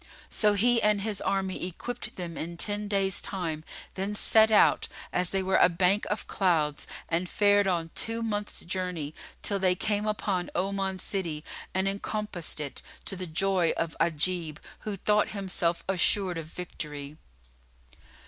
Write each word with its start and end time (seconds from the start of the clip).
So 0.31 0.53
he 0.53 0.81
and 0.81 1.01
his 1.01 1.21
army 1.21 1.67
equipped 1.67 2.15
them 2.15 2.35
in 2.35 2.57
ten 2.57 2.87
days' 2.87 3.21
time, 3.21 3.63
then 3.93 4.15
set 4.15 4.49
out, 4.49 4.87
as 5.13 5.29
they 5.29 5.43
were 5.43 5.57
a 5.57 5.69
bank 5.69 6.07
of 6.09 6.25
clouds, 6.25 6.87
and 7.07 7.29
fared 7.29 7.67
on 7.67 7.91
two 7.93 8.23
months' 8.23 8.65
journey, 8.65 9.13
till 9.43 9.59
they 9.59 9.75
came 9.75 10.07
upon 10.07 10.49
Oman 10.55 10.97
city 10.97 11.45
and 11.75 11.87
encompassed 11.87 12.59
it, 12.59 12.81
to 13.05 13.15
the 13.15 13.27
joy 13.27 13.73
of 13.77 13.95
Ajib, 14.01 14.57
who 14.79 14.97
thought 14.97 15.33
himself 15.33 15.83
assured 15.87 16.39
of 16.39 16.47
victory. 16.47 17.15